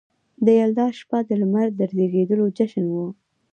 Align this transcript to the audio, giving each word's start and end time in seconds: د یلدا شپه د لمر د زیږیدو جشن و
د 0.45 0.47
یلدا 0.59 0.87
شپه 0.99 1.19
د 1.29 1.31
لمر 1.41 1.67
د 1.79 1.81
زیږیدو 1.93 2.45
جشن 2.57 2.85
و 2.93 2.95